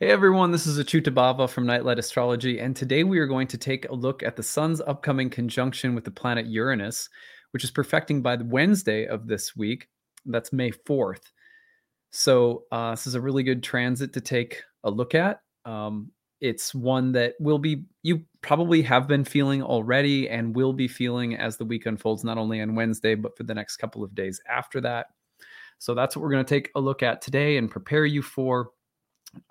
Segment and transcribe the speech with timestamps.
[0.00, 3.88] Hey everyone, this is Acyuta-bhava from Nightlight Astrology, and today we are going to take
[3.88, 7.08] a look at the sun's upcoming conjunction with the planet Uranus,
[7.50, 9.88] which is perfecting by the Wednesday of this week.
[10.24, 11.22] That's May 4th.
[12.12, 15.40] So, uh, this is a really good transit to take a look at.
[15.64, 20.86] Um, it's one that will be, you probably have been feeling already and will be
[20.86, 24.14] feeling as the week unfolds, not only on Wednesday, but for the next couple of
[24.14, 25.06] days after that.
[25.80, 28.70] So, that's what we're going to take a look at today and prepare you for.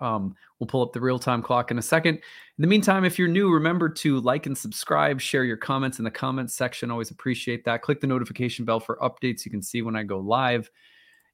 [0.00, 2.16] Um, we'll pull up the real time clock in a second.
[2.16, 2.22] In
[2.62, 6.10] the meantime, if you're new, remember to like and subscribe, share your comments in the
[6.10, 6.90] comments section.
[6.90, 7.82] Always appreciate that.
[7.82, 9.44] Click the notification bell for updates.
[9.44, 10.70] You can see when I go live.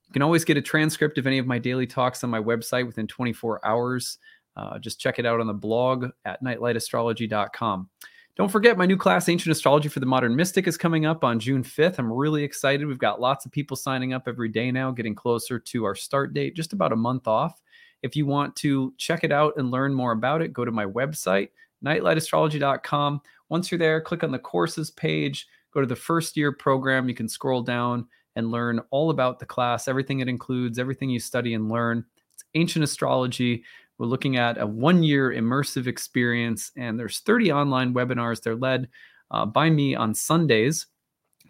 [0.07, 2.87] You can always get a transcript of any of my daily talks on my website
[2.87, 4.19] within 24 hours.
[4.57, 7.89] Uh, just check it out on the blog at nightlightastrology.com.
[8.37, 11.39] Don't forget, my new class, Ancient Astrology for the Modern Mystic, is coming up on
[11.39, 12.01] June 5th.
[12.01, 12.85] I'm really excited.
[12.85, 16.35] We've got lots of people signing up every day now, getting closer to our start
[16.35, 17.63] date, just about a month off.
[18.05, 20.85] If you want to check it out and learn more about it, go to my
[20.85, 21.49] website,
[21.83, 23.23] nightlightastrology.com.
[23.49, 27.09] Once you're there, click on the courses page, go to the first year program.
[27.09, 28.07] You can scroll down
[28.37, 32.05] and learn all about the class, everything it includes, everything you study and learn.
[32.35, 33.65] It's ancient astrology.
[33.97, 38.43] We're looking at a one year immersive experience, and there's 30 online webinars.
[38.43, 38.87] They're led
[39.31, 40.89] uh, by me on Sundays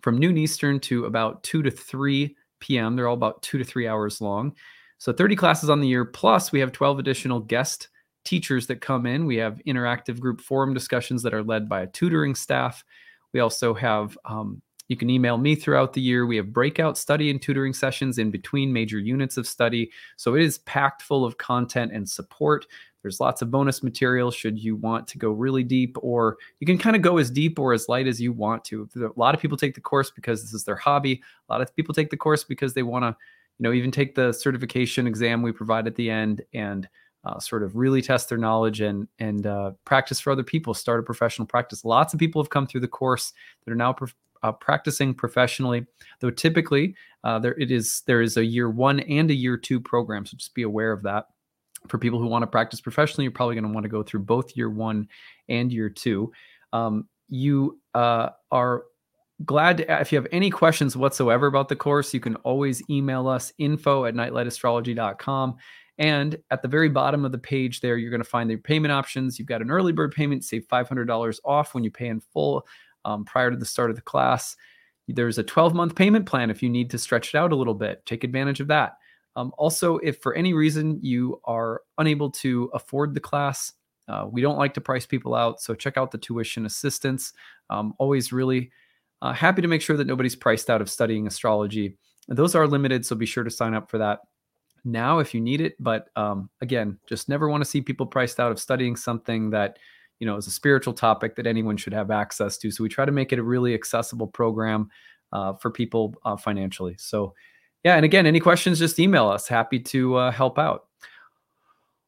[0.03, 2.95] from noon Eastern to about 2 to 3 p.m.
[2.95, 4.55] They're all about two to three hours long.
[4.98, 7.89] So 30 classes on the year, plus we have 12 additional guest
[8.25, 9.27] teachers that come in.
[9.27, 12.84] We have interactive group forum discussions that are led by a tutoring staff.
[13.33, 16.27] We also have, um, you can email me throughout the year.
[16.27, 19.91] We have breakout study and tutoring sessions in between major units of study.
[20.17, 22.67] So it is packed full of content and support.
[23.03, 26.79] There's lots of bonus material should you want to go really deep, or you can
[26.79, 28.89] kind of go as deep or as light as you want to.
[28.97, 31.20] A lot of people take the course because this is their hobby.
[31.48, 33.14] A lot of people take the course because they want to
[33.59, 36.89] you know even take the certification exam we provide at the end and
[37.25, 41.01] uh, sort of really test their knowledge and and uh, practice for other people start
[41.01, 41.85] a professional practice.
[41.85, 43.33] Lots of people have come through the course
[43.65, 43.97] that are now
[44.43, 45.87] uh, practicing professionally
[46.20, 49.81] though typically uh, there it is there is a year one and a year two
[49.81, 51.27] program so just be aware of that.
[51.89, 54.20] For people who want to practice professionally you're probably going to want to go through
[54.20, 55.09] both year one
[55.48, 56.33] and year two.
[56.73, 58.85] Um, you uh, are
[59.45, 63.27] glad to, if you have any questions whatsoever about the course, you can always email
[63.28, 65.56] us info at nightlightastrology.com.
[65.98, 68.92] And at the very bottom of the page there, you're going to find the payment
[68.92, 69.39] options.
[69.39, 72.67] You've got an early bird payment, save $500 off when you pay in full
[73.05, 74.56] um, prior to the start of the class.
[75.06, 77.74] There's a 12 month payment plan if you need to stretch it out a little
[77.74, 78.05] bit.
[78.06, 78.95] Take advantage of that.
[79.36, 83.72] Um, also, if for any reason you are unable to afford the class,
[84.08, 85.61] uh, we don't like to price people out.
[85.61, 87.33] So check out the tuition assistance.
[87.70, 88.70] Um, always really
[89.24, 91.96] uh, happy to make sure that nobody's priced out of studying astrology.
[92.29, 94.20] Those are limited, so be sure to sign up for that
[94.85, 95.77] now if you need it.
[95.80, 99.79] But um, again, just never want to see people priced out of studying something that
[100.20, 102.70] you know is a spiritual topic that anyone should have access to.
[102.70, 104.90] So we try to make it a really accessible program
[105.33, 106.96] uh, for people uh, financially.
[106.98, 107.33] So
[107.83, 109.48] yeah, and again, any questions, just email us.
[109.48, 110.84] Happy to uh, help out.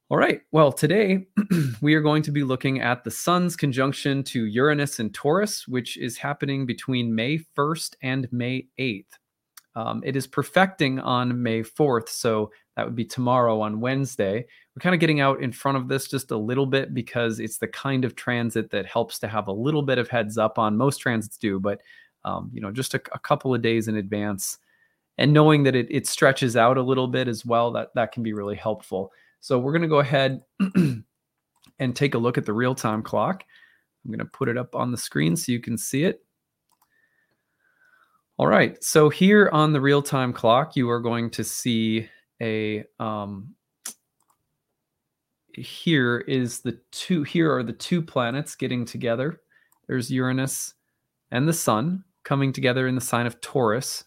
[0.09, 0.41] All right.
[0.53, 1.27] Well, today
[1.81, 5.97] we are going to be looking at the sun's conjunction to Uranus and Taurus, which
[5.97, 9.05] is happening between May 1st and May 8th.
[9.75, 12.09] Um, it is perfecting on May 4th.
[12.09, 14.47] So that would be tomorrow on Wednesday.
[14.77, 17.59] We're kind of getting out in front of this just a little bit because it's
[17.59, 20.77] the kind of transit that helps to have a little bit of heads up on.
[20.77, 21.81] Most transits do, but
[22.25, 24.59] um, you know, just a, a couple of days in advance.
[25.19, 28.23] And knowing that it, it stretches out a little bit as well, that, that can
[28.23, 29.11] be really helpful.
[29.47, 30.43] So we're going to go ahead
[31.79, 33.45] and take a look at the real time clock.
[34.05, 36.25] I'm going to put it up on the screen so you can see it.
[38.39, 38.83] All right.
[38.83, 42.09] So here on the real time clock, you are going to see
[42.43, 43.55] a um,
[45.55, 49.43] here is the two here are the two planets getting together.
[49.87, 50.75] There's Uranus
[51.31, 54.03] and the Sun coming together in the sign of Taurus,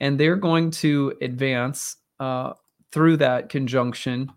[0.00, 2.52] and they're going to advance uh,
[2.92, 4.30] through that conjunction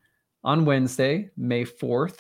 [0.48, 2.20] on Wednesday, May 4th.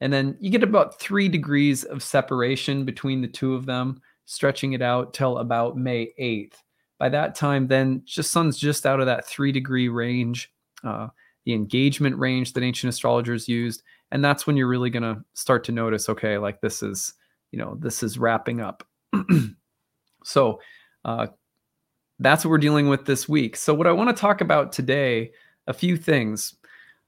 [0.00, 4.72] And then you get about three degrees of separation between the two of them, stretching
[4.72, 6.54] it out till about May 8th.
[6.98, 10.52] By that time, then just sun's just out of that three degree range,
[10.82, 11.08] uh,
[11.44, 13.84] the engagement range that ancient astrologers used.
[14.10, 17.14] And that's when you're really going to start to notice, okay, like this is,
[17.52, 18.84] you know, this is wrapping up.
[20.24, 20.60] so
[21.04, 21.28] uh,
[22.18, 23.54] that's what we're dealing with this week.
[23.54, 25.30] So, what I want to talk about today,
[25.68, 26.56] a few things.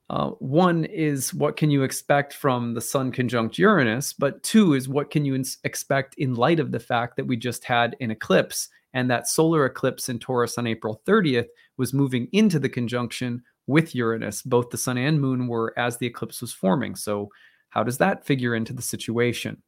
[0.08, 4.88] Uh, one is what can you expect from the Sun conjunct Uranus, but two is
[4.88, 8.12] what can you ins- expect in light of the fact that we just had an
[8.12, 13.42] eclipse and that solar eclipse in Taurus on April 30th was moving into the conjunction
[13.66, 14.42] with Uranus.
[14.42, 16.94] Both the sun and moon were as the eclipse was forming.
[16.94, 17.28] So,
[17.70, 19.62] how does that figure into the situation?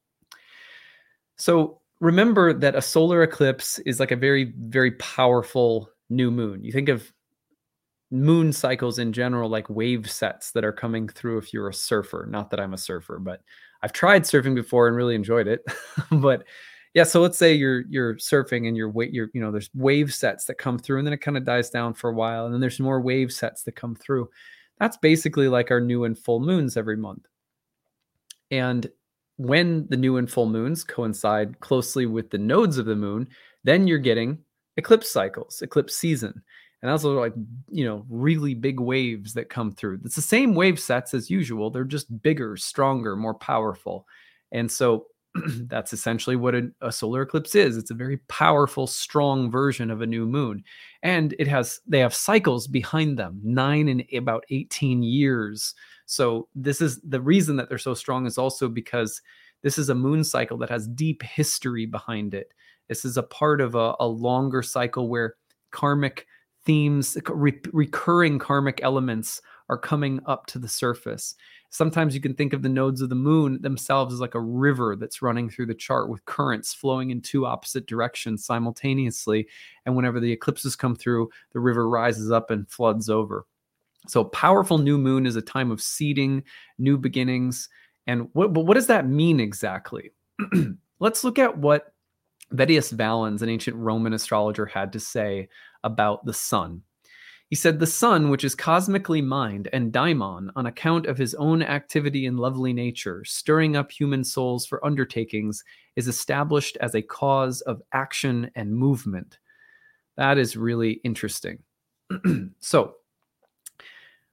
[1.36, 6.64] So, remember that a solar eclipse is like a very, very powerful new moon.
[6.64, 7.12] You think of
[8.10, 12.26] moon cycles in general like wave sets that are coming through if you're a surfer.
[12.30, 13.42] Not that I'm a surfer, but
[13.82, 15.64] I've tried surfing before and really enjoyed it.
[16.10, 16.44] but
[16.94, 20.12] yeah, so let's say you're you're surfing and you're wait you're you know there's wave
[20.12, 22.54] sets that come through and then it kind of dies down for a while and
[22.54, 24.28] then there's more wave sets that come through.
[24.78, 27.26] That's basically like our new and full moons every month.
[28.50, 28.90] And
[29.36, 33.28] when the new and full moons coincide closely with the nodes of the moon,
[33.64, 34.38] then you're getting
[34.76, 36.42] eclipse cycles, eclipse season.
[36.82, 37.34] And those are like,
[37.70, 40.00] you know, really big waves that come through.
[40.04, 41.70] It's the same wave sets as usual.
[41.70, 44.06] They're just bigger, stronger, more powerful.
[44.52, 45.06] And so
[45.66, 47.76] that's essentially what a, a, solar eclipse is.
[47.76, 50.62] It's a very powerful, strong version of a new moon.
[51.02, 55.74] And it has, they have cycles behind them, nine and about 18 years.
[56.06, 59.20] So this is the reason that they're so strong is also because
[59.62, 62.52] this is a moon cycle that has deep history behind it.
[62.88, 65.34] This is a part of a, a longer cycle where
[65.70, 66.26] karmic
[66.68, 71.34] themes, re- recurring karmic elements are coming up to the surface.
[71.70, 74.94] Sometimes you can think of the nodes of the moon themselves as like a river
[74.94, 79.48] that's running through the chart with currents flowing in two opposite directions simultaneously.
[79.86, 83.46] And whenever the eclipses come through, the river rises up and floods over.
[84.06, 86.44] So, powerful new moon is a time of seeding,
[86.78, 87.70] new beginnings.
[88.06, 90.10] And what, but what does that mean exactly?
[91.00, 91.94] Let's look at what
[92.52, 95.48] Vettius Valens, an ancient Roman astrologer, had to say
[95.84, 96.82] about the sun.
[97.48, 101.62] He said, The sun, which is cosmically mind, and daimon, on account of his own
[101.62, 105.64] activity in lovely nature, stirring up human souls for undertakings,
[105.96, 109.38] is established as a cause of action and movement.
[110.16, 111.60] That is really interesting.
[112.60, 112.96] so,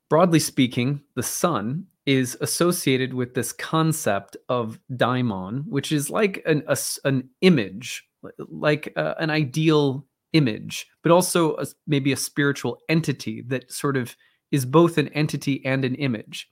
[0.09, 6.63] broadly speaking, the sun is associated with this concept of daimon, which is like an,
[6.67, 8.03] a, an image,
[8.37, 14.15] like uh, an ideal image, but also a, maybe a spiritual entity that sort of
[14.51, 16.49] is both an entity and an image.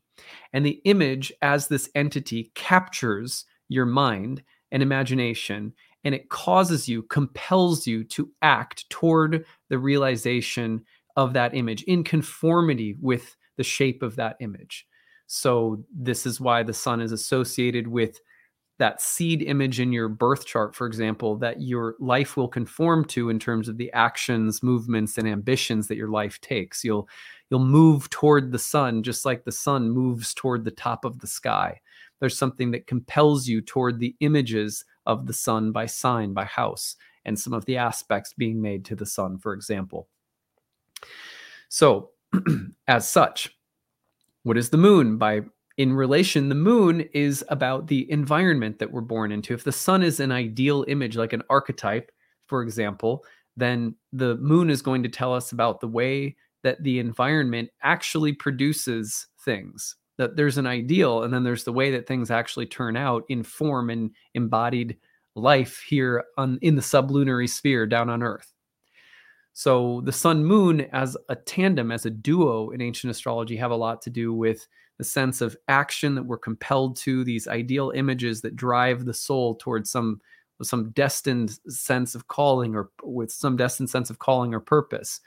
[0.52, 5.74] And the image, as this entity, captures your mind and imagination,
[6.04, 10.84] and it causes you, compels you to act toward the realization
[11.16, 14.86] of that image in conformity with the shape of that image.
[15.36, 18.22] So, this is why the sun is associated with
[18.78, 23.32] that seed image in your birth chart, for example, that your life will conform to
[23.32, 26.84] in terms of the actions, movements, and ambitions that your life takes.
[26.84, 27.10] You'll
[27.50, 31.26] you'll move toward the sun just like the sun moves toward the top of the
[31.26, 31.82] sky.
[32.20, 36.96] There's something that compels you toward the images of the sun by sign, by house,
[37.26, 40.10] and some of the aspects being made to the sun, for example.
[41.70, 42.12] So,
[42.88, 43.50] as such,
[44.44, 45.18] what is the moon?
[45.18, 45.42] By
[45.78, 49.54] in relation, the moon is about the environment that we're born into.
[49.54, 52.12] If the sun is an ideal image, like an archetype,
[52.46, 53.26] for example,
[53.58, 58.34] then the moon is going to tell us about the way that the environment actually
[58.34, 59.96] produces things.
[60.18, 63.44] That there's an ideal, and then there's the way that things actually turn out in
[63.44, 64.98] form and embodied
[65.36, 68.53] life here on in the sublunary sphere down on Earth.
[69.54, 73.76] So the sun moon as a tandem, as a duo in ancient astrology, have a
[73.76, 74.68] lot to do with
[74.98, 79.56] the sense of action that we're compelled to, these ideal images that drive the soul
[79.56, 80.22] towards some
[80.62, 85.20] some destined sense of calling or with some destined sense of calling or purpose.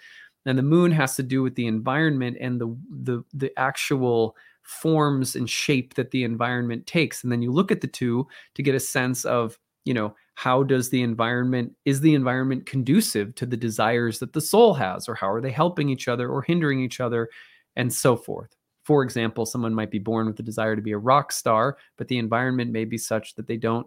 [0.47, 5.37] And the moon has to do with the environment and the the the actual forms
[5.37, 7.23] and shape that the environment takes.
[7.23, 10.63] And then you look at the two to get a sense of, you know, how
[10.63, 15.15] does the environment is the environment conducive to the desires that the soul has or
[15.15, 17.31] how are they helping each other or hindering each other
[17.77, 18.55] and so forth?
[18.85, 22.09] For example someone might be born with the desire to be a rock star but
[22.09, 23.87] the environment may be such that they don't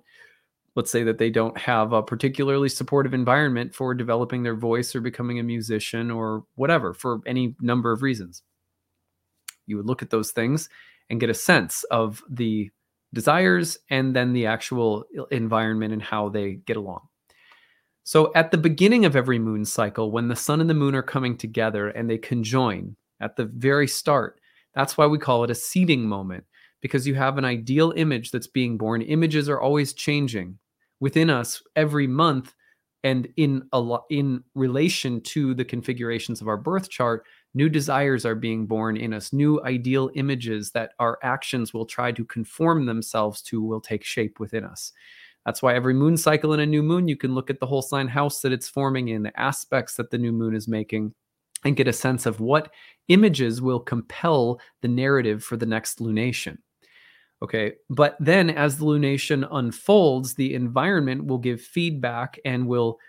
[0.75, 5.01] let's say that they don't have a particularly supportive environment for developing their voice or
[5.01, 8.43] becoming a musician or whatever for any number of reasons.
[9.65, 10.69] You would look at those things
[11.09, 12.71] and get a sense of the
[13.13, 17.01] desires and then the actual environment and how they get along.
[18.03, 21.03] So, at the beginning of every moon cycle, when the sun and the moon are
[21.03, 24.39] coming together and they conjoin at the very start,
[24.73, 26.45] that's why we call it a seeding moment
[26.81, 29.01] because you have an ideal image that's being born.
[29.01, 30.57] Images are always changing
[30.99, 32.53] within us every month
[33.03, 38.25] and in a lo- in relation to the configurations of our birth chart new desires
[38.25, 42.85] are being born in us new ideal images that our actions will try to conform
[42.85, 44.91] themselves to will take shape within us
[45.45, 47.81] that's why every moon cycle in a new moon you can look at the whole
[47.81, 51.13] sign house that it's forming in the aspects that the new moon is making
[51.63, 52.71] and get a sense of what
[53.07, 56.57] images will compel the narrative for the next lunation.
[57.41, 57.73] Okay.
[57.89, 62.99] But then as the lunation unfolds, the environment will give feedback and will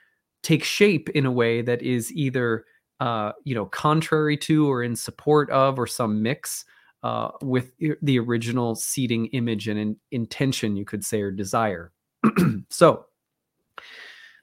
[0.42, 2.64] take shape in a way that is either
[3.00, 6.64] uh, you know contrary to or in support of or some mix
[7.02, 11.92] uh, with the original seeding image and in, intention you could say or desire
[12.70, 13.06] so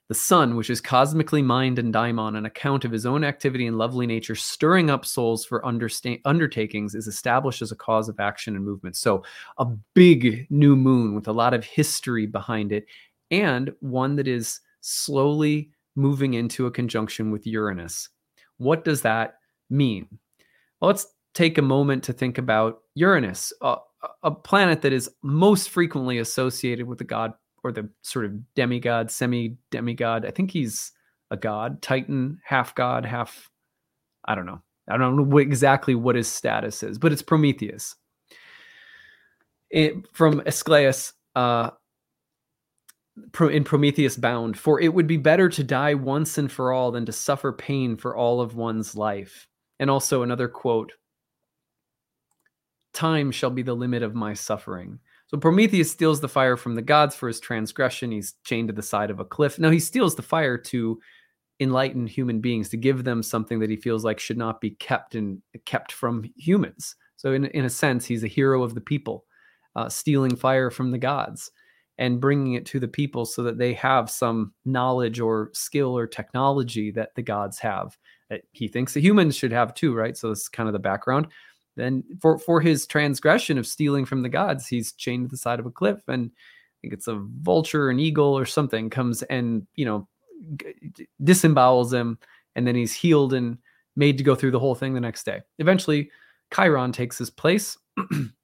[0.08, 3.76] the sun, which is cosmically mind and daimon, an account of his own activity and
[3.76, 8.56] lovely nature, stirring up souls for understa- undertakings, is established as a cause of action
[8.56, 8.96] and movement.
[8.96, 9.22] So,
[9.58, 12.86] a big new moon with a lot of history behind it,
[13.30, 18.08] and one that is slowly moving into a conjunction with Uranus.
[18.58, 19.34] What does that
[19.70, 20.06] mean?
[20.80, 23.76] Well, let's take a moment to think about Uranus, a,
[24.22, 27.32] a planet that is most frequently associated with the god
[27.64, 30.24] or the sort of demigod, semi demigod.
[30.24, 30.92] I think he's
[31.30, 33.50] a god, Titan, half god, half.
[34.24, 34.62] I don't know.
[34.88, 37.94] I don't know what, exactly what his status is, but it's Prometheus.
[39.70, 41.70] It, from Aeschylus, uh,
[43.40, 47.06] in Prometheus Bound, for it would be better to die once and for all than
[47.06, 49.46] to suffer pain for all of one's life.
[49.78, 50.92] And also another quote
[52.92, 54.98] Time shall be the limit of my suffering.
[55.28, 58.10] So Prometheus steals the fire from the gods for his transgression.
[58.10, 59.58] He's chained to the side of a cliff.
[59.58, 60.98] Now he steals the fire to
[61.60, 65.14] enlighten human beings, to give them something that he feels like should not be kept
[65.14, 66.96] and kept from humans.
[67.16, 69.26] So in in a sense, he's a hero of the people,
[69.76, 71.50] uh, stealing fire from the gods
[71.98, 76.06] and bringing it to the people so that they have some knowledge or skill or
[76.06, 77.98] technology that the gods have.
[78.30, 80.16] That he thinks the humans should have too, right?
[80.16, 81.28] So this is kind of the background
[81.78, 85.60] then for for his transgression of stealing from the gods, he's chained to the side
[85.60, 89.22] of a cliff, and I think it's a vulture, or an eagle, or something comes
[89.22, 90.08] and you know
[91.22, 92.18] disembowels him,
[92.56, 93.58] and then he's healed and
[93.96, 95.40] made to go through the whole thing the next day.
[95.60, 96.10] Eventually,
[96.52, 97.78] Chiron takes his place.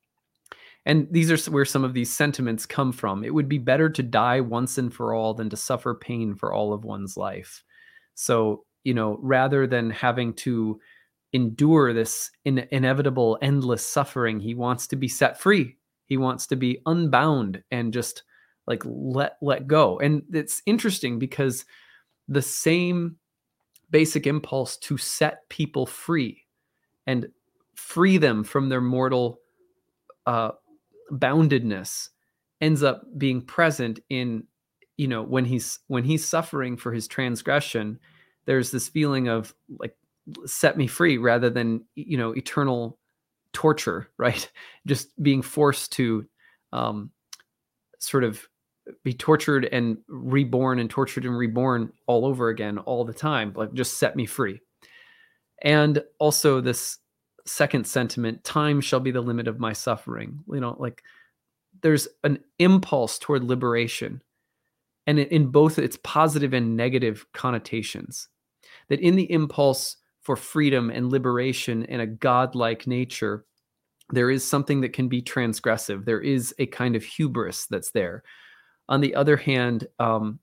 [0.87, 3.25] and these are where some of these sentiments come from.
[3.25, 6.53] It would be better to die once and for all than to suffer pain for
[6.53, 7.65] all of one's life.
[8.15, 10.79] So, you know, rather than having to
[11.35, 15.77] endure this in, inevitable endless suffering he wants to be set free
[16.07, 18.23] he wants to be unbound and just
[18.69, 21.65] like let let go and it's interesting because
[22.29, 23.17] the same
[23.91, 26.41] basic impulse to set people free
[27.05, 27.27] and
[27.75, 29.41] free them from their mortal
[30.27, 30.53] uh,
[31.13, 32.09] boundedness
[32.61, 34.45] ends up being present in
[34.97, 37.99] you know when he's when he's suffering for his transgression
[38.47, 39.97] there's this feeling of like
[40.47, 42.99] set me free rather than you know eternal
[43.53, 44.51] torture right?
[44.87, 46.27] Just being forced to
[46.73, 47.11] um,
[47.99, 48.47] sort of
[49.03, 53.73] be tortured and reborn and tortured and reborn all over again all the time like
[53.73, 54.61] just set me free.
[55.63, 56.99] And also this
[57.47, 61.03] second sentiment time shall be the limit of my suffering you know like
[61.83, 64.23] there's an impulse toward liberation
[65.07, 68.29] and in both its positive and negative connotations
[68.89, 73.45] that in the impulse for freedom and liberation in a godlike nature,
[74.11, 76.05] there is something that can be transgressive.
[76.05, 78.23] There is a kind of hubris that's there.
[78.89, 80.39] On the other hand, um,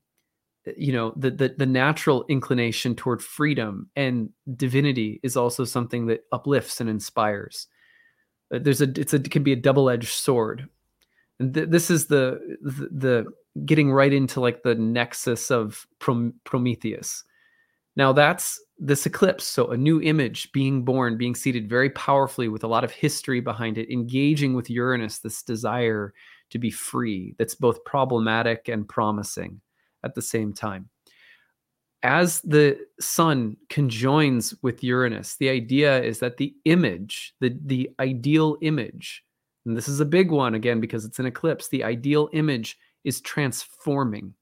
[0.77, 6.25] you know, the, the the natural inclination toward freedom and divinity is also something that
[6.31, 7.67] uplifts and inspires.
[8.53, 10.67] Uh, there's a it's a it can be a double edged sword,
[11.39, 13.25] and th- this is the, the, the
[13.65, 17.23] getting right into like the nexus of Prometheus.
[17.95, 19.45] Now that's this eclipse.
[19.45, 23.39] So, a new image being born, being seeded very powerfully with a lot of history
[23.39, 26.13] behind it, engaging with Uranus, this desire
[26.51, 29.61] to be free that's both problematic and promising
[30.03, 30.89] at the same time.
[32.03, 38.57] As the sun conjoins with Uranus, the idea is that the image, the, the ideal
[38.61, 39.23] image,
[39.65, 43.21] and this is a big one again because it's an eclipse, the ideal image is
[43.21, 44.33] transforming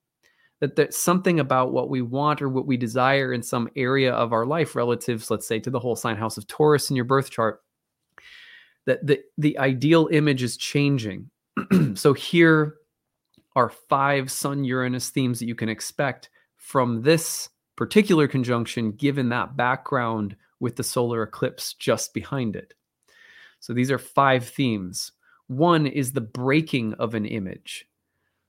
[0.60, 4.34] that there's something about what we want or what we desire in some area of
[4.34, 7.30] our life relatives let's say to the whole sign house of taurus in your birth
[7.30, 7.62] chart
[8.86, 11.30] that the, the ideal image is changing
[11.94, 12.76] so here
[13.60, 19.58] are five sun uranus themes that you can expect from this particular conjunction given that
[19.58, 22.74] background with the solar eclipse just behind it.
[23.60, 25.12] So these are five themes.
[25.48, 27.86] One is the breaking of an image.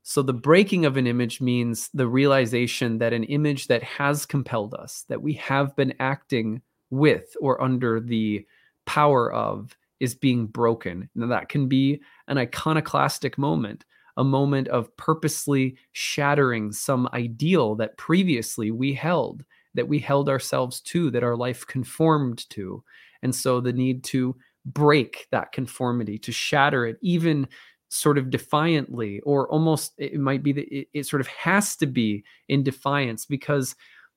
[0.05, 4.75] So the breaking of an image means the realization that an image that has compelled
[4.75, 8.47] us, that we have been acting with or under the
[8.87, 11.11] power of, is being broken.
[11.17, 13.85] Now that can be an iconoclastic moment,
[14.17, 20.81] a moment of purposely shattering some ideal that previously we held that we held ourselves
[20.81, 22.83] to, that our life conformed to.
[23.23, 24.37] And so the need to
[24.67, 27.49] break that conformity, to shatter it, even
[27.89, 31.87] sort of defiantly, or almost it might be that it, it sort of has to
[31.87, 33.75] be in defiance because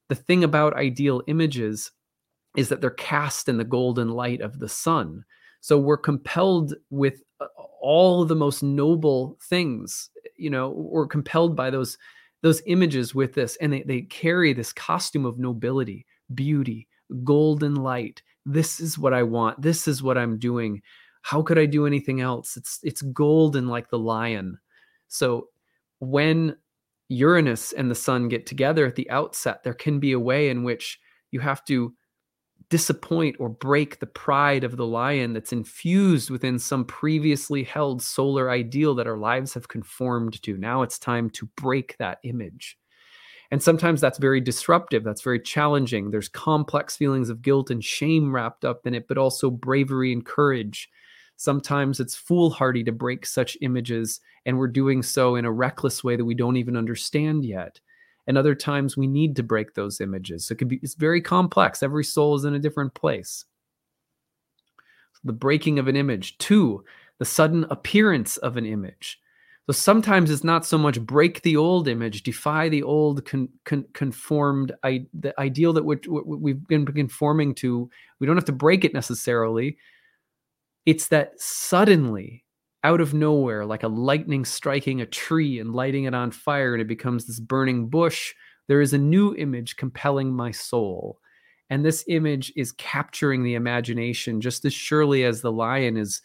[0.10, 1.92] the thing about ideal images
[2.56, 5.24] is that they're cast in the golden light of the sun.
[5.62, 7.46] So we're compelled with uh,
[7.84, 11.98] all the most noble things, you know, we're compelled by those
[12.42, 16.88] those images with this and they, they carry this costume of nobility, beauty,
[17.24, 18.22] golden light.
[18.46, 19.62] This is what I want.
[19.62, 20.82] This is what I'm doing.
[21.22, 22.58] How could I do anything else?
[22.58, 24.58] It's it's golden like the lion.
[25.10, 25.50] So
[26.00, 26.56] when
[27.10, 30.64] Uranus and the sun get together at the outset, there can be a way in
[30.64, 31.00] which
[31.32, 31.94] you have to
[32.70, 38.50] disappoint or break the pride of the lion that's infused within some previously held solar
[38.50, 40.58] ideal that our lives have conformed to.
[40.58, 42.78] Now it's time to break that image.
[43.52, 46.10] And sometimes that's very disruptive, that's very challenging.
[46.10, 50.26] There's complex feelings of guilt and shame wrapped up in it, but also bravery and
[50.26, 50.90] courage.
[51.36, 56.16] Sometimes it's foolhardy to break such images, and we're doing so in a reckless way
[56.16, 57.80] that we don't even understand yet
[58.28, 60.46] and other times we need to break those images.
[60.46, 61.84] So it could be it's very complex.
[61.84, 63.46] Every soul is in a different place.
[65.24, 66.38] the breaking of an image.
[66.38, 66.84] Two,
[67.20, 69.20] the sudden appearance of an image.
[69.68, 73.86] So sometimes it's not so much break the old image, defy the old con, con,
[73.94, 77.90] conformed I, the ideal that we we've been conforming to.
[78.20, 79.78] We don't have to break it necessarily.
[80.86, 82.43] It's that suddenly
[82.84, 86.82] out of nowhere, like a lightning striking a tree and lighting it on fire, and
[86.82, 88.34] it becomes this burning bush,
[88.68, 91.20] there is a new image compelling my soul.
[91.70, 96.22] And this image is capturing the imagination just as surely as the lion is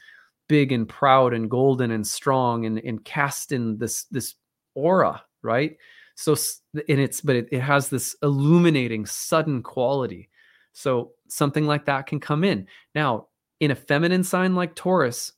[0.49, 4.35] big and proud and golden and strong and, and cast in this, this
[4.75, 5.77] aura, right?
[6.17, 6.35] So,
[6.75, 10.29] and it's, but it, it has this illuminating, sudden quality.
[10.73, 12.67] So, something like that can come in.
[12.95, 13.29] Now,
[13.61, 15.33] in a feminine sign like Taurus,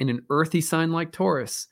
[0.00, 1.68] in an earthy sign like Taurus,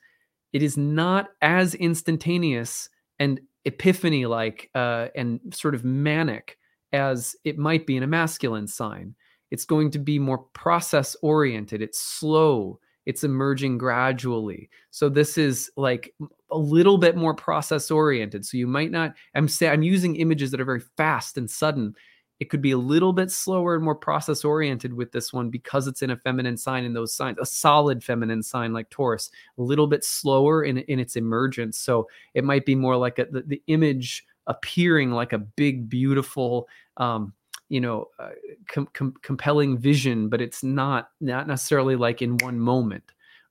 [0.53, 2.89] it is not as instantaneous
[3.19, 6.57] and epiphany like uh, and sort of manic
[6.91, 9.15] as it might be in a masculine sign.
[9.51, 14.69] It's going to be more process oriented, it's slow, it's emerging gradually.
[14.91, 16.13] So this is like
[16.51, 18.45] a little bit more process oriented.
[18.45, 21.95] So you might not I'm say I'm using images that are very fast and sudden
[22.43, 25.87] it could be a little bit slower and more process oriented with this one because
[25.87, 29.61] it's in a feminine sign in those signs, a solid feminine sign like Taurus, a
[29.61, 31.79] little bit slower in, in its emergence.
[31.79, 36.67] So it might be more like a, the, the image appearing like a big, beautiful,
[36.97, 37.31] um,
[37.69, 38.31] you know, uh,
[38.67, 43.05] com- com- compelling vision, but it's not not necessarily like in one moment,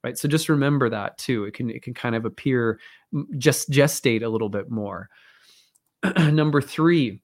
[0.04, 0.18] right?
[0.18, 1.46] So just remember that too.
[1.46, 2.78] It can it can kind of appear
[3.38, 5.08] just gestate a little bit more.
[6.18, 7.22] Number three,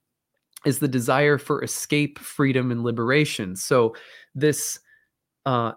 [0.65, 3.55] is the desire for escape, freedom, and liberation.
[3.55, 3.95] So
[4.35, 4.79] this
[5.45, 5.73] uh,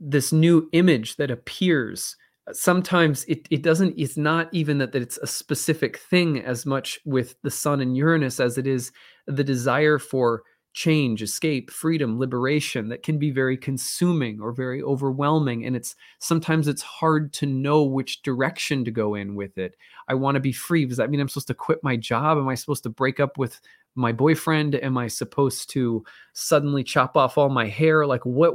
[0.00, 2.16] this new image that appears
[2.52, 6.98] sometimes it, it doesn't it's not even that, that it's a specific thing as much
[7.04, 8.90] with the sun and uranus as it is
[9.26, 15.66] the desire for change, escape, freedom, liberation that can be very consuming or very overwhelming.
[15.66, 19.76] And it's sometimes it's hard to know which direction to go in with it.
[20.08, 20.86] I want to be free.
[20.86, 22.38] Does that mean I'm supposed to quit my job?
[22.38, 23.60] Am I supposed to break up with
[23.94, 24.74] my boyfriend?
[24.76, 28.06] Am I supposed to suddenly chop off all my hair?
[28.06, 28.54] Like what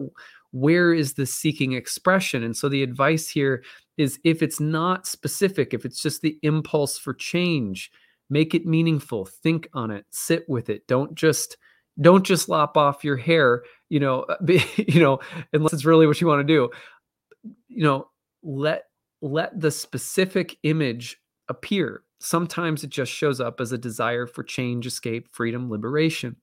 [0.51, 2.41] where is the seeking expression?
[2.41, 3.63] And so the advice here
[3.97, 7.91] is if it's not specific, if it's just the impulse for change,
[8.29, 10.87] make it meaningful, think on it, sit with it.
[10.87, 11.57] Don't just
[11.99, 15.19] don't just lop off your hair you know uh, be, you know
[15.53, 16.69] unless it's really what you want to do.
[17.67, 18.09] You know
[18.43, 18.83] let
[19.21, 21.17] let the specific image
[21.49, 22.03] appear.
[22.19, 26.35] Sometimes it just shows up as a desire for change escape freedom liberation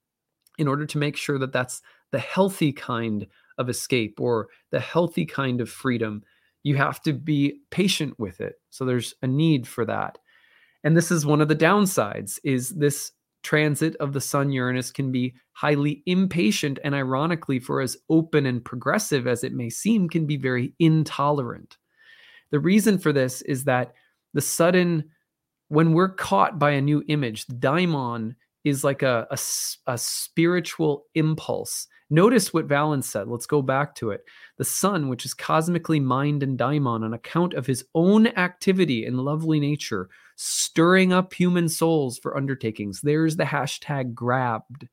[0.59, 3.27] in order to make sure that that's the healthy kind
[3.59, 6.23] of escape or the healthy kind of freedom.
[6.63, 8.55] You have to be patient with it.
[8.71, 10.19] So there's a need for that.
[10.85, 13.13] And this is one of the downsides is this
[13.45, 18.65] transit of the sun Uranus can be highly impatient and ironically for as open and
[18.65, 21.77] progressive as it may seem can be very intolerant.
[22.51, 23.95] The reason for this is that
[24.33, 25.05] the sudden
[25.69, 29.39] when we're caught by a new image, daimon is like a, a,
[29.87, 31.87] a, spiritual impulse.
[32.11, 33.29] Notice what Valens said.
[33.29, 34.25] Let's go back to it.
[34.57, 39.17] The sun, which is cosmically mind and daimon on account of his own activity in
[39.17, 43.01] lovely nature, stirring up human souls for undertakings.
[43.01, 44.89] There's the hashtag grabbed.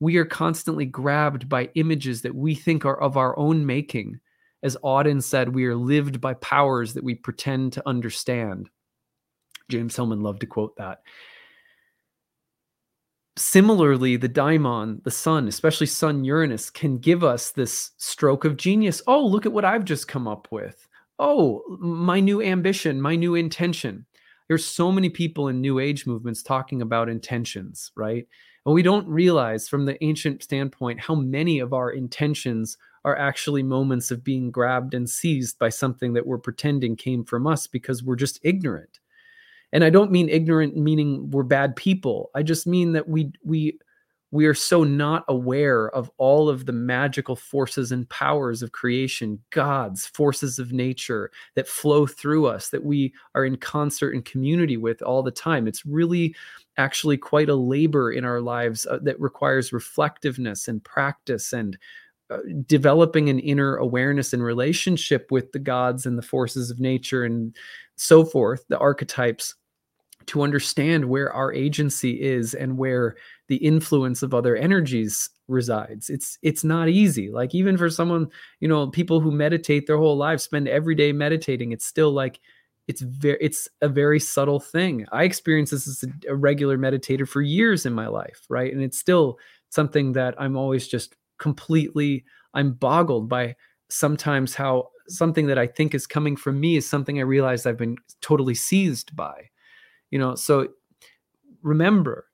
[0.00, 4.20] We are constantly grabbed by images that we think are of our own making.
[4.62, 8.70] As Auden said, we are lived by powers that we pretend to understand.
[9.68, 11.02] James Hillman loved to quote that.
[13.38, 19.00] similarly, the daimon, the sun, especially Sun Uranus, can give us this stroke of genius.
[19.06, 20.86] Oh, look at what I've just come up with.
[21.18, 24.06] Oh, my new ambition, my new intention.
[24.48, 28.26] There's so many people in New Age movements talking about intentions, right?
[28.66, 33.62] And we don't realize from the ancient standpoint how many of our intentions are actually
[33.62, 38.02] moments of being grabbed and seized by something that we're pretending came from us because
[38.02, 38.98] we're just ignorant
[39.72, 43.78] and i don't mean ignorant meaning we're bad people i just mean that we we
[44.30, 49.38] we are so not aware of all of the magical forces and powers of creation
[49.50, 54.76] gods forces of nature that flow through us that we are in concert and community
[54.76, 55.66] with all the time.
[55.66, 56.34] It's really
[56.76, 61.78] actually quite a labor in our lives uh, that requires reflectiveness and practice and
[62.30, 67.24] uh, developing an inner awareness and relationship with the gods and the forces of nature
[67.24, 67.56] and
[67.96, 69.54] so forth, the archetypes,
[70.28, 73.16] to understand where our agency is and where
[73.48, 76.10] the influence of other energies resides.
[76.10, 77.30] It's it's not easy.
[77.30, 78.28] Like even for someone,
[78.60, 82.40] you know, people who meditate their whole life spend every day meditating, it's still like
[82.86, 85.06] it's very it's a very subtle thing.
[85.12, 88.72] I experienced this as a, regular meditator for years in my life, right?
[88.72, 89.38] And it's still
[89.70, 93.54] something that I'm always just completely i'm boggled by
[93.88, 97.78] sometimes how something that i think is coming from me is something i realize i've
[97.78, 99.48] been totally seized by
[100.10, 100.68] you know so
[101.62, 102.26] remember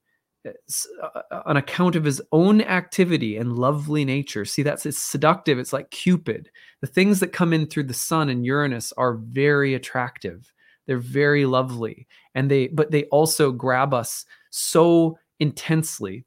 [0.46, 5.58] uh, uh, on account of his own activity and lovely nature see that's it's seductive
[5.58, 6.50] it's like cupid.
[6.82, 10.52] The things that come in through the sun and uranus are very attractive.
[10.86, 12.06] They're very lovely.
[12.34, 16.26] And they but they also grab us so intensely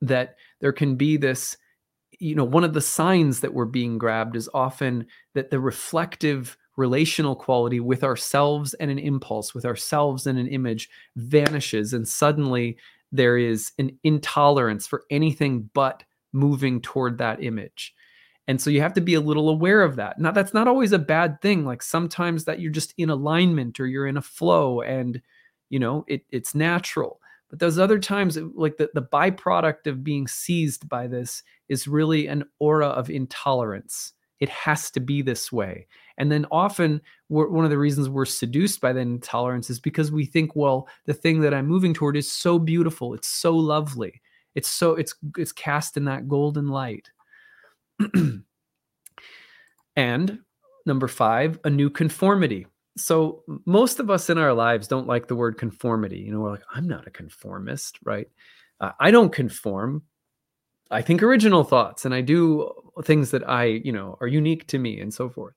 [0.00, 1.56] that there can be this
[2.18, 6.56] you know one of the signs that we're being grabbed is often that the reflective
[6.78, 12.78] relational quality with ourselves and an impulse with ourselves and an image vanishes and suddenly
[13.10, 17.94] there is an intolerance for anything but moving toward that image.
[18.46, 20.20] And so you have to be a little aware of that.
[20.20, 23.86] Now that's not always a bad thing like sometimes that you're just in alignment or
[23.86, 25.20] you're in a flow and
[25.70, 27.20] you know it, it's natural.
[27.50, 32.28] But those other times, like the, the byproduct of being seized by this is really
[32.28, 34.12] an aura of intolerance.
[34.40, 35.86] It has to be this way.
[36.16, 40.24] And then often, one of the reasons we're seduced by that intolerance is because we
[40.24, 43.14] think, well, the thing that I'm moving toward is so beautiful.
[43.14, 44.20] It's so lovely.
[44.54, 47.10] It's so it's it's cast in that golden light.
[49.96, 50.38] and
[50.86, 52.66] number five, a new conformity
[52.98, 56.18] so most of us in our lives don't like the word conformity.
[56.18, 58.28] You know, we're like, I'm not a conformist, right?
[58.80, 60.02] Uh, I don't conform.
[60.90, 62.70] I think original thoughts and I do
[63.02, 65.54] things that I, you know, are unique to me and so forth.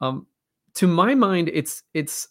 [0.00, 0.26] Um,
[0.74, 2.28] to my mind, it's it's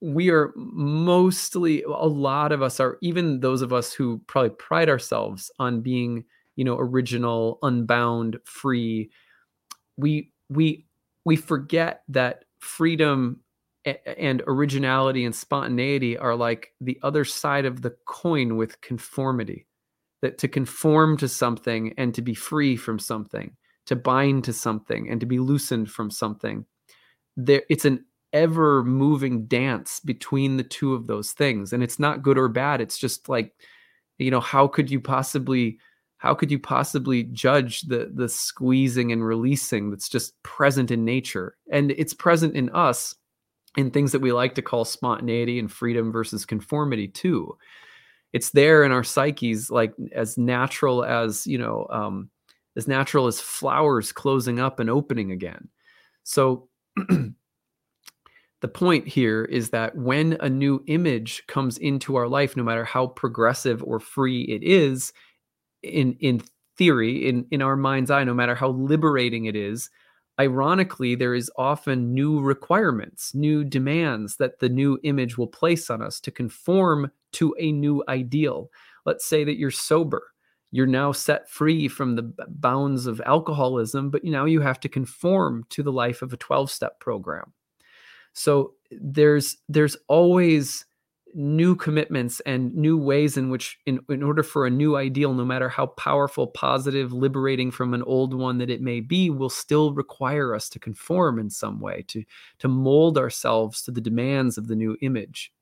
[0.00, 4.88] we are mostly a lot of us are even those of us who probably pride
[4.88, 6.24] ourselves on being,
[6.56, 9.10] you know, original, unbound, free.
[9.96, 10.86] We we
[11.24, 13.40] we forget that freedom
[13.84, 19.66] and originality and spontaneity are like the other side of the coin with conformity
[20.24, 23.54] that to conform to something and to be free from something
[23.86, 26.64] to bind to something and to be loosened from something
[27.36, 31.72] there it's an ever moving dance between the two of those things.
[31.72, 32.80] And it's not good or bad.
[32.82, 33.54] It's just like
[34.18, 35.78] you know how could you possibly
[36.18, 41.56] how could you possibly judge the the squeezing and releasing that's just present in nature?
[41.70, 43.14] And it's present in us
[43.76, 47.56] in things that we like to call spontaneity and freedom versus conformity too
[48.34, 52.28] it's there in our psyches like as natural as you know um,
[52.76, 55.68] as natural as flowers closing up and opening again.
[56.24, 56.68] So
[58.60, 62.84] the point here is that when a new image comes into our life no matter
[62.84, 65.12] how progressive or free it is
[65.84, 66.42] in in
[66.76, 69.90] theory in in our mind's eye no matter how liberating it is
[70.40, 76.02] ironically there is often new requirements new demands that the new image will place on
[76.02, 78.70] us to conform to a new ideal.
[79.04, 80.22] Let's say that you're sober.
[80.70, 85.64] You're now set free from the bounds of alcoholism but now you have to conform
[85.70, 87.52] to the life of a 12 step program.
[88.32, 90.84] So there's there's always
[91.34, 95.44] new commitments and new ways in which in, in order for a new ideal no
[95.44, 99.92] matter how powerful positive liberating from an old one that it may be will still
[99.92, 102.22] require us to conform in some way to
[102.58, 105.52] to mold ourselves to the demands of the new image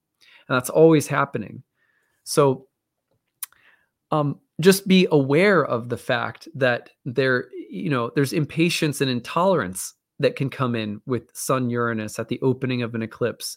[0.52, 1.62] and that's always happening
[2.24, 2.66] so
[4.10, 9.94] um, just be aware of the fact that there you know there's impatience and intolerance
[10.18, 13.56] that can come in with sun uranus at the opening of an eclipse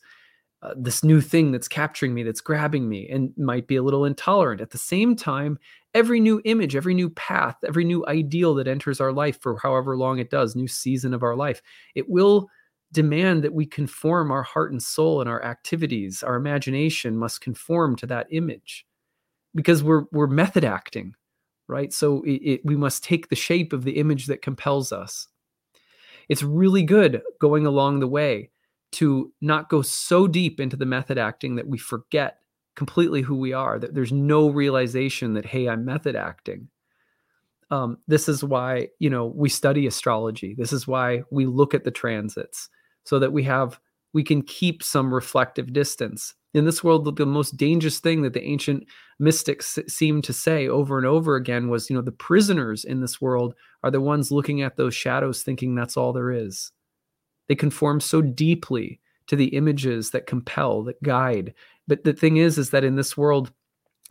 [0.61, 4.05] uh, this new thing that's capturing me, that's grabbing me, and might be a little
[4.05, 4.61] intolerant.
[4.61, 5.59] At the same time,
[5.93, 9.95] every new image, every new path, every new ideal that enters our life for however
[9.95, 11.61] long it does, new season of our life,
[11.93, 12.49] it will
[12.95, 17.95] demand that we conform our heart and soul and our activities, our imagination must conform
[17.97, 18.85] to that image
[19.53, 21.13] because we're we're method acting,
[21.67, 21.93] right?
[21.93, 25.27] So it, it, we must take the shape of the image that compels us.
[26.29, 28.49] It's really good going along the way
[28.93, 32.39] to not go so deep into the method acting that we forget
[32.75, 36.69] completely who we are, that there's no realization that, hey, I'm method acting.
[37.71, 40.55] Um, this is why, you know, we study astrology.
[40.57, 42.69] This is why we look at the transits
[43.05, 43.79] so that we have,
[44.13, 46.35] we can keep some reflective distance.
[46.53, 48.85] In this world, the most dangerous thing that the ancient
[49.19, 53.19] mystics seemed to say over and over again was, you know, the prisoners in this
[53.19, 56.71] world are the ones looking at those shadows thinking that's all there is.
[57.47, 61.53] They conform so deeply to the images that compel, that guide.
[61.87, 63.51] But the thing is, is that in this world,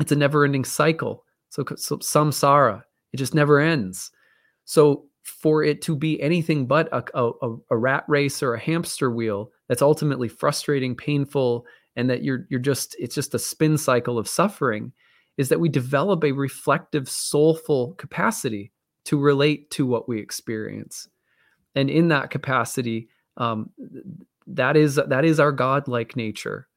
[0.00, 1.24] it's a never-ending cycle.
[1.50, 4.10] So, so samsara, it just never ends.
[4.64, 9.10] So for it to be anything but a, a, a rat race or a hamster
[9.10, 14.18] wheel that's ultimately frustrating, painful, and that you're you're just it's just a spin cycle
[14.18, 14.92] of suffering,
[15.36, 18.70] is that we develop a reflective, soulful capacity
[19.04, 21.08] to relate to what we experience.
[21.74, 23.70] And in that capacity, um,
[24.46, 26.68] that is that is our godlike nature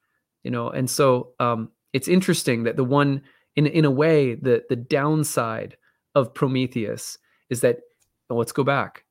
[0.43, 3.21] you know and so um, it's interesting that the one
[3.55, 5.75] in in a way the the downside
[6.15, 7.17] of prometheus
[7.49, 7.79] is that
[8.35, 9.03] let's go back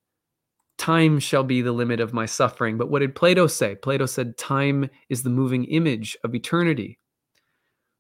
[0.79, 4.37] time shall be the limit of my suffering but what did plato say plato said
[4.37, 6.99] time is the moving image of eternity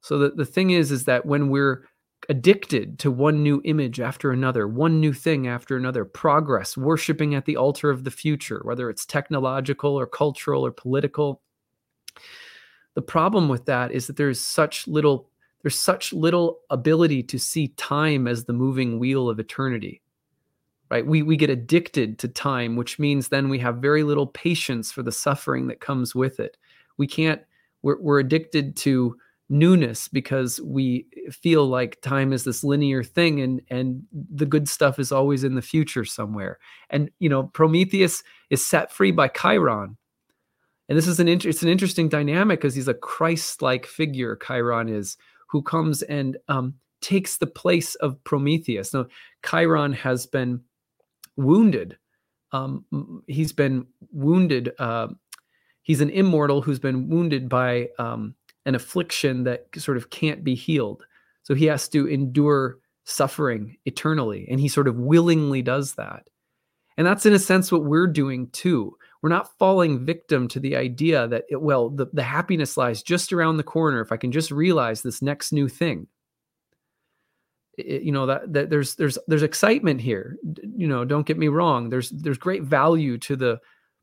[0.03, 1.85] so the, the thing is is that when we're
[2.29, 7.45] addicted to one new image after another, one new thing after another, progress, worshiping at
[7.45, 11.43] the altar of the future, whether it's technological or cultural or political.
[12.95, 15.31] The problem with that is that there's such little
[15.63, 20.01] there's such little ability to see time as the moving wheel of eternity.
[20.91, 21.07] Right?
[21.07, 25.03] We we get addicted to time, which means then we have very little patience for
[25.03, 26.57] the suffering that comes with it.
[26.97, 27.43] We can't
[27.83, 29.17] we're, we're addicted to
[29.49, 34.99] newness because we feel like time is this linear thing and and the good stuff
[34.99, 36.59] is always in the future somewhere
[36.91, 39.97] and you know prometheus is set free by chiron
[40.89, 44.89] and this is an inter- it's an interesting dynamic because he's a christ-like figure chiron
[44.89, 45.17] is
[45.49, 49.07] who comes and um, takes the place of prometheus now
[49.49, 50.61] chiron has been
[51.37, 51.99] wounded
[52.53, 55.09] um, he's been wounded uh,
[55.87, 58.35] he's an immortal who's been wounded by um,
[58.67, 61.07] an affliction that sort of can't be healed.
[61.45, 64.47] So he has to endure suffering eternally.
[64.51, 66.29] And he sort of willingly does that.
[66.99, 68.97] And that's in a sense what we're doing too.
[69.23, 73.33] We're not falling victim to the idea that, it, well, the, the happiness lies just
[73.33, 76.09] around the corner if I can just realize this next new thing.
[77.77, 80.37] You know that, that there's there's there's excitement here.
[80.77, 81.91] You know don't get me wrong.
[81.91, 83.61] There's there's great value to the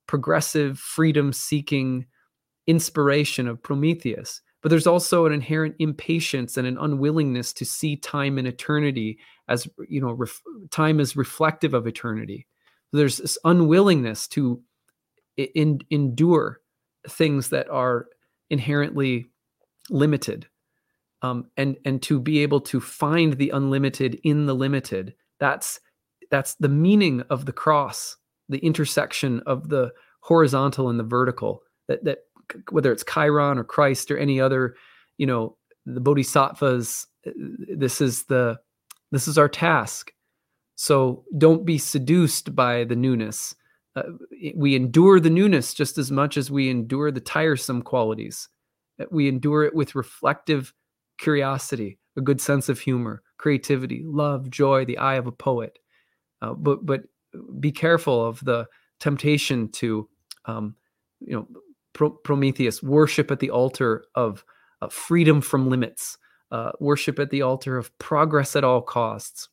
[0.08, 2.06] progressive freedom seeking
[2.68, 8.38] inspiration of prometheus but there's also an inherent impatience and an unwillingness to see time
[8.38, 12.48] and eternity as you know ref, time is reflective of eternity.
[12.94, 14.62] There's this unwillingness to
[15.36, 16.62] in, endure
[17.10, 18.08] things that are
[18.50, 19.26] inherently
[19.90, 20.48] limited
[21.24, 25.80] um, and and to be able to find the unlimited in the limited that's
[26.30, 28.18] that's the meaning of the cross
[28.50, 32.20] the intersection of the horizontal and the vertical that that
[32.72, 34.76] whether it's Chiron or Christ or any other,
[35.18, 37.08] you know, the bodhisattvas.
[37.26, 37.32] Uh,
[37.76, 38.60] this is the
[39.12, 40.12] this is our task.
[40.76, 43.56] So don't be seduced by the newness.
[43.96, 44.04] Uh,
[44.56, 48.50] we endure the newness just as much as we endure the tiresome qualities.
[49.12, 50.74] We endure it with reflective
[51.18, 55.80] curiosity, a good sense of humor, creativity, love, joy, the eye of a poet.
[56.42, 57.04] Uh, but but
[57.60, 58.68] be careful of the
[59.00, 60.08] temptation to
[60.46, 60.76] um,
[61.20, 61.48] you know
[61.94, 64.44] Pro- Prometheus, worship at the altar of
[64.82, 66.18] uh, freedom from limits,
[66.52, 69.50] uh, worship at the altar of progress at all costs.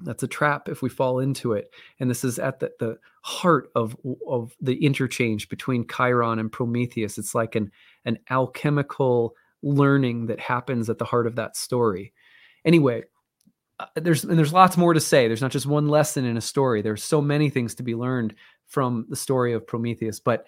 [0.00, 1.70] That's a trap if we fall into it.
[2.00, 3.96] And this is at the, the heart of,
[4.28, 7.18] of the interchange between Chiron and Prometheus.
[7.18, 7.70] It's like an,
[8.04, 12.12] an alchemical learning that happens at the heart of that story.
[12.64, 13.04] Anyway,
[13.80, 15.28] uh, there's and there's lots more to say.
[15.28, 16.82] There's not just one lesson in a story.
[16.82, 18.34] There's so many things to be learned
[18.66, 20.20] from the story of Prometheus.
[20.20, 20.46] But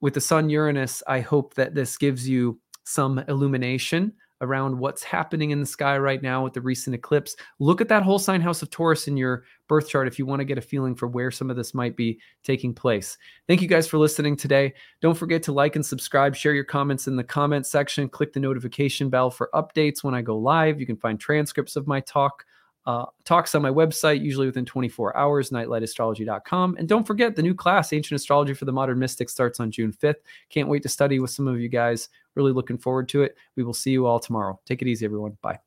[0.00, 5.50] with the sun Uranus, I hope that this gives you some illumination around what's happening
[5.50, 7.36] in the sky right now with the recent eclipse.
[7.58, 10.40] Look at that whole sign house of Taurus in your birth chart if you want
[10.40, 13.18] to get a feeling for where some of this might be taking place.
[13.46, 14.74] Thank you guys for listening today.
[15.00, 18.40] Don't forget to like and subscribe, share your comments in the comment section, click the
[18.40, 20.80] notification bell for updates when I go live.
[20.80, 22.44] You can find transcripts of my talk.
[22.88, 26.76] Uh, talks on my website, usually within 24 hours, nightlightastrology.com.
[26.78, 29.92] And don't forget, the new class, Ancient Astrology for the Modern Mystic, starts on June
[29.92, 30.22] 5th.
[30.48, 32.08] Can't wait to study with some of you guys.
[32.34, 33.36] Really looking forward to it.
[33.56, 34.58] We will see you all tomorrow.
[34.64, 35.36] Take it easy, everyone.
[35.42, 35.58] Bye.